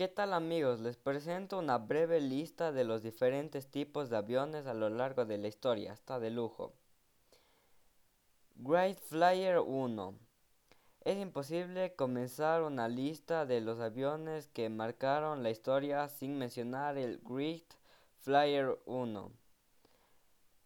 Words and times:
¿Qué 0.00 0.08
tal 0.08 0.32
amigos? 0.32 0.80
Les 0.80 0.96
presento 0.96 1.58
una 1.58 1.76
breve 1.76 2.22
lista 2.22 2.72
de 2.72 2.84
los 2.84 3.02
diferentes 3.02 3.70
tipos 3.70 4.08
de 4.08 4.16
aviones 4.16 4.66
a 4.66 4.72
lo 4.72 4.88
largo 4.88 5.26
de 5.26 5.36
la 5.36 5.48
historia. 5.48 5.92
Está 5.92 6.18
de 6.18 6.30
lujo. 6.30 6.72
Great 8.54 8.98
Flyer 8.98 9.58
1. 9.58 10.14
Es 11.04 11.18
imposible 11.18 11.94
comenzar 11.96 12.62
una 12.62 12.88
lista 12.88 13.44
de 13.44 13.60
los 13.60 13.78
aviones 13.78 14.48
que 14.48 14.70
marcaron 14.70 15.42
la 15.42 15.50
historia 15.50 16.08
sin 16.08 16.38
mencionar 16.38 16.96
el 16.96 17.20
Great 17.22 17.74
Flyer 18.20 18.78
1. 18.86 19.30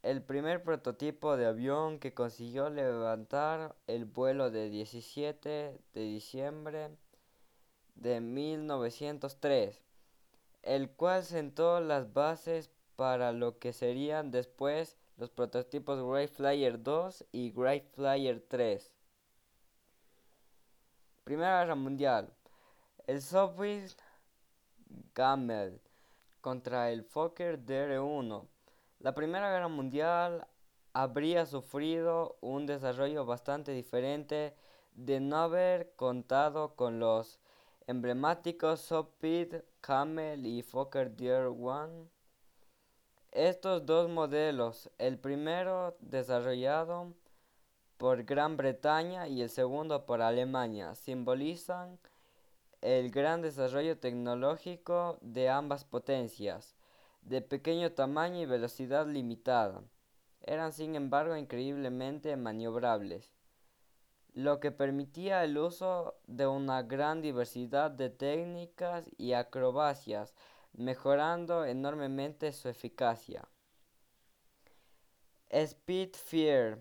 El 0.05 0.23
primer 0.23 0.63
prototipo 0.63 1.37
de 1.37 1.47
avión 1.47 1.99
que 1.99 2.15
consiguió 2.15 2.71
levantar 2.71 3.75
el 3.89 4.05
vuelo 4.05 4.53
de 4.53 4.71
17 4.71 5.81
de 5.93 6.01
diciembre 6.01 6.91
de 7.95 8.21
1903, 8.21 9.83
el 10.63 10.91
cual 10.91 11.25
sentó 11.25 11.81
las 11.81 12.13
bases 12.13 12.71
para 12.97 13.33
lo 13.33 13.59
que 13.59 13.73
serían 13.73 14.31
después 14.31 14.97
los 15.17 15.31
prototipos 15.31 16.03
Great 16.03 16.31
Flyer 16.31 16.83
2 16.83 17.25
y 17.33 17.53
Great 17.53 17.85
Flyer 17.95 18.45
3. 18.49 18.93
Primera 21.25 21.61
Guerra 21.61 21.75
Mundial. 21.75 22.33
El 23.07 23.23
Soviet 23.23 23.97
Camel 25.13 25.81
contra 26.41 26.91
el 26.91 27.05
Fokker 27.05 27.65
DR-1. 27.65 28.47
La 28.99 29.15
Primera 29.15 29.51
Guerra 29.51 29.69
Mundial 29.69 30.47
habría 30.93 31.47
sufrido 31.47 32.37
un 32.41 32.67
desarrollo 32.67 33.25
bastante 33.25 33.73
diferente 33.73 34.55
de 34.95 35.21
no 35.21 35.39
haber 35.39 35.95
contado 35.97 36.75
con 36.77 37.01
los 37.01 37.41
emblemáticos 37.87 38.81
Sopit, 38.81 39.57
Camel 39.81 40.47
y 40.47 40.63
Fokker 40.63 41.11
Deer 41.15 41.47
One. 41.47 42.09
Estos 43.31 43.85
dos 43.85 44.09
modelos, 44.09 44.91
el 44.97 45.19
primero 45.19 45.97
desarrollado 46.01 47.13
por 47.99 48.25
Gran 48.25 48.57
Bretaña 48.57 49.29
y 49.29 49.43
el 49.43 49.51
segundo 49.51 50.07
por 50.07 50.23
Alemania, 50.23 50.95
simbolizan 50.95 51.99
el 52.81 53.11
gran 53.11 53.43
desarrollo 53.43 53.99
tecnológico 53.99 55.19
de 55.21 55.49
ambas 55.51 55.85
potencias, 55.85 56.75
de 57.23 57.43
pequeño 57.43 57.93
tamaño 57.93 58.41
y 58.41 58.47
velocidad 58.47 59.07
limitada. 59.07 59.83
Eran 60.43 60.73
sin 60.73 60.95
embargo 60.95 61.37
increíblemente 61.37 62.37
maniobrables 62.37 63.35
lo 64.35 64.59
que 64.59 64.73
permitía 64.73 65.45
el 65.45 65.57
uso 65.57 66.17
de 66.27 66.47
una 66.47 66.83
gran 66.83 67.23
diversidad 67.23 67.91
de 67.91 68.11
técnicas 68.11 69.09
y 69.17 69.33
acrobacias, 69.33 70.35
mejorando 70.73 71.65
enormemente 71.65 72.53
su 72.53 72.69
eficacia. 72.69 73.49
Spitfire, 75.55 76.79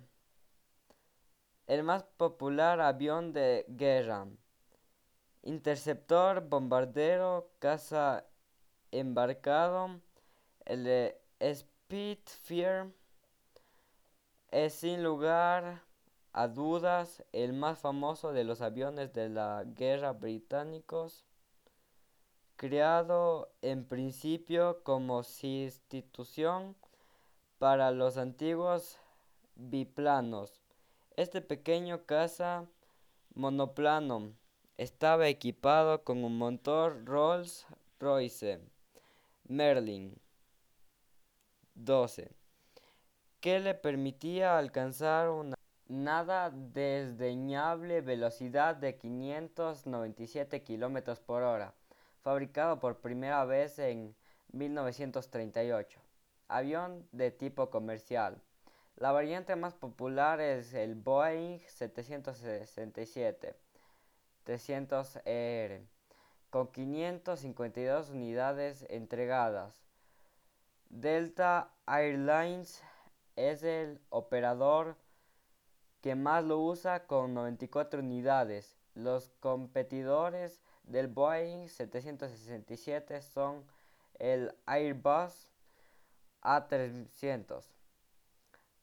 el 1.68 1.84
más 1.84 2.04
popular 2.18 2.82
avión 2.82 3.34
de 3.34 3.66
guerra, 3.68 4.28
interceptor, 5.44 6.42
bombardero, 6.50 7.52
caza 7.60 8.26
embarcado, 8.92 10.02
el 10.66 11.14
Spitfire 11.54 12.92
es 14.50 14.74
sin 14.74 15.04
lugar 15.04 15.84
a 16.34 16.48
dudas 16.48 17.24
el 17.32 17.54
más 17.54 17.78
famoso 17.78 18.34
de 18.34 18.44
los 18.44 18.62
aviones 18.62 19.14
de 19.14 19.30
la 19.30 19.64
guerra 19.66 20.14
británicos, 20.14 21.24
creado 22.56 23.52
en 23.62 23.86
principio 23.86 24.82
como 24.84 25.24
sustitución 25.24 26.76
para 27.60 27.92
los 27.92 28.18
antiguos 28.18 28.98
biplanos. 29.56 30.60
Este 31.16 31.42
pequeño 31.42 32.06
caza 32.06 32.66
monoplano 33.36 34.34
estaba 34.78 35.28
equipado 35.28 36.04
con 36.04 36.24
un 36.24 36.40
motor 36.40 37.06
Rolls-Royce 37.06 38.60
Merlin 39.48 40.16
12 41.76 42.32
que 43.40 43.60
le 43.60 43.76
permitía 43.76 44.58
alcanzar 44.58 45.30
una 45.30 45.56
nada 45.94 46.50
desdeñable 46.50 48.02
velocidad 48.02 48.76
de 48.76 48.98
597 48.98 50.64
km 50.64 51.20
por 51.20 51.44
hora, 51.44 51.74
fabricado 52.22 52.80
por 52.80 53.00
primera 53.00 53.46
vez 53.46 53.78
en 53.78 54.16
1938. 54.52 56.00
Avión 56.48 57.08
de 57.12 57.30
tipo 57.32 57.70
comercial. 57.70 58.42
La 58.96 59.12
variante 59.12 59.56
más 59.56 59.76
popular 59.76 60.42
es 60.42 60.74
el 60.74 60.96
Boeing 60.96 61.60
767 61.68 63.56
300ER, 64.46 65.88
con 66.50 66.68
552 66.68 68.10
unidades 68.10 68.86
entregadas. 68.90 69.86
Delta 70.90 71.72
Airlines 71.88 72.84
es 73.36 73.64
el 73.64 74.02
operador 74.10 74.98
que 76.04 76.16
más 76.16 76.44
lo 76.44 76.60
usa 76.60 77.08
con 77.08 77.34
94 77.34 78.02
unidades. 78.02 78.78
Los 78.94 79.30
competidores 79.40 80.62
del 80.84 81.08
Boeing 81.08 81.70
767 81.70 83.22
son 83.22 83.64
el 84.20 84.54
Airbus 84.66 85.50
A300, 86.42 87.64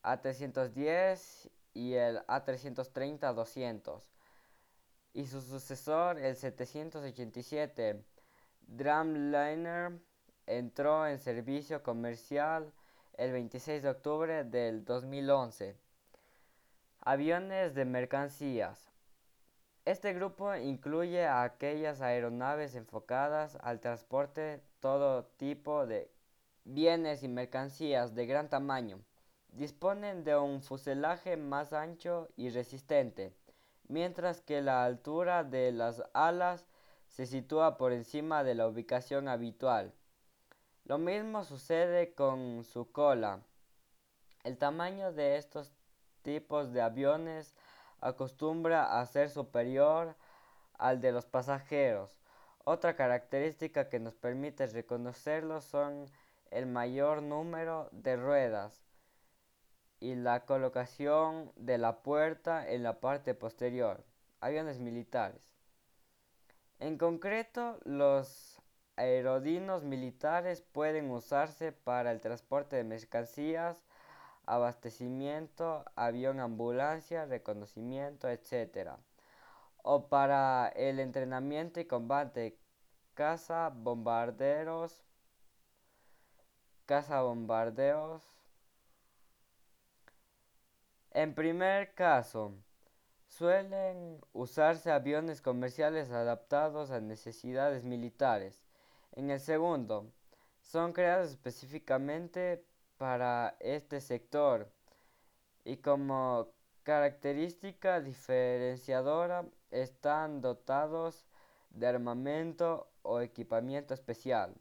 A310 0.03 1.51
y 1.75 1.93
el 1.93 2.21
A330-200 2.27 4.01
y 5.13 5.27
su 5.27 5.43
sucesor 5.43 6.19
el 6.19 6.37
787 6.37 8.03
Dreamliner 8.63 10.01
entró 10.47 11.07
en 11.07 11.19
servicio 11.19 11.83
comercial 11.83 12.73
el 13.19 13.33
26 13.33 13.83
de 13.83 13.91
octubre 13.91 14.45
del 14.45 14.87
2011. 14.87 15.90
Aviones 17.03 17.75
de 17.75 17.87
mercancías. 17.87 18.91
Este 19.87 20.12
grupo 20.12 20.55
incluye 20.55 21.27
a 21.27 21.44
aquellas 21.44 22.03
aeronaves 22.03 22.75
enfocadas 22.75 23.56
al 23.62 23.81
transporte 23.81 24.62
todo 24.81 25.25
tipo 25.39 25.87
de 25.87 26.10
bienes 26.65 27.22
y 27.22 27.28
mercancías 27.28 28.15
de 28.15 28.27
gran 28.27 28.50
tamaño. 28.50 29.00
Disponen 29.49 30.25
de 30.25 30.37
un 30.37 30.60
fuselaje 30.60 31.39
más 31.39 31.72
ancho 31.72 32.28
y 32.37 32.50
resistente, 32.50 33.33
mientras 33.89 34.43
que 34.43 34.60
la 34.60 34.84
altura 34.84 35.43
de 35.43 35.72
las 35.72 36.03
alas 36.12 36.66
se 37.09 37.25
sitúa 37.25 37.78
por 37.78 37.93
encima 37.93 38.44
de 38.44 38.55
la 38.55 38.69
ubicación 38.69 39.27
habitual. 39.27 39.94
Lo 40.84 40.99
mismo 40.99 41.44
sucede 41.44 42.12
con 42.12 42.62
su 42.62 42.93
cola. 42.93 43.41
El 44.44 44.59
tamaño 44.59 45.15
de 45.15 45.39
estos 45.39 45.72
tipos 46.23 46.73
de 46.73 46.83
aviones 46.83 47.55
acostumbra 48.01 49.01
a 49.01 49.07
ser 49.07 49.31
superior 49.31 50.17
al 50.75 51.01
de 51.01 51.13
los 51.13 51.27
pasajeros. 51.27 52.19
Otra 52.65 52.97
característica 52.97 53.89
que 53.89 54.01
nos 54.01 54.15
permite 54.15 54.67
reconocerlos 54.67 55.65
son 55.65 56.07
el 56.51 56.67
mayor 56.67 57.23
número 57.23 57.89
de 57.93 58.17
ruedas 58.17 58.83
y 60.01 60.15
la 60.15 60.45
colocación 60.47 61.53
de 61.57 61.79
la 61.79 62.03
puerta 62.03 62.69
en 62.69 62.83
la 62.83 63.01
parte 63.01 63.35
posterior. 63.35 64.05
Aviones 64.41 64.79
militares. 64.79 65.55
En 66.79 66.97
concreto, 66.97 67.79
los 67.85 68.61
aerodinos 68.97 69.84
militares 69.84 70.63
pueden 70.63 71.11
usarse 71.11 71.73
para 71.73 72.11
el 72.11 72.21
transporte 72.21 72.77
de 72.77 72.84
mercancías, 72.84 73.83
abastecimiento, 74.51 75.85
avión 75.95 76.41
ambulancia, 76.41 77.25
reconocimiento, 77.25 78.29
etc. 78.29 78.97
O 79.83 80.09
para 80.09 80.69
el 80.75 80.99
entrenamiento 80.99 81.79
y 81.79 81.85
combate, 81.85 82.59
caza, 83.15 83.71
bombarderos, 83.73 85.05
caza 86.85 87.23
bombardeos. 87.23 88.25
En 91.13 91.35
primer 91.35 91.95
caso, 91.95 92.53
suelen 93.29 94.21
usarse 94.33 94.91
aviones 94.91 95.41
comerciales 95.41 96.11
adaptados 96.11 96.91
a 96.91 97.01
necesidades 97.01 97.85
militares. 97.85 98.61
En 99.13 99.31
el 99.31 99.39
segundo, 99.39 100.11
son 100.61 100.93
creados 100.93 101.31
específicamente 101.31 102.65
para 103.01 103.57
este 103.61 104.03
sector 104.03 104.71
y 105.65 105.79
como 105.79 106.49
característica 106.83 108.03
diferenciadora 108.03 109.47
están 109.71 110.43
dotados 110.43 111.25
de 111.71 111.87
armamento 111.87 112.91
o 113.01 113.23
equipamiento 113.23 113.95
especial, 113.95 114.55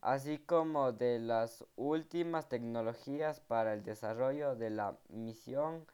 así 0.00 0.38
como 0.38 0.90
de 0.90 1.20
las 1.20 1.64
últimas 1.76 2.48
tecnologías 2.48 3.38
para 3.38 3.74
el 3.74 3.84
desarrollo 3.84 4.56
de 4.56 4.70
la 4.70 4.98
misión 5.08 5.86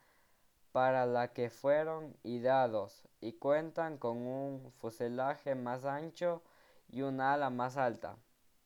para 0.73 1.05
la 1.05 1.35
que 1.35 1.51
fueron 1.51 2.17
ideados 2.23 3.07
y 3.21 3.35
cuentan 3.35 3.99
con 3.99 4.17
un 4.17 4.73
fuselaje 4.79 5.55
más 5.55 5.85
ancho 5.85 6.41
y 6.89 7.03
un 7.03 7.21
ala 7.21 7.51
más 7.51 7.77
alta. 7.77 8.17